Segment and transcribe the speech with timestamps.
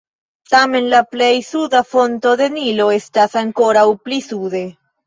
[0.53, 4.67] Tamen la plej suda fonto de Nilo estas ankoraŭ pli sude.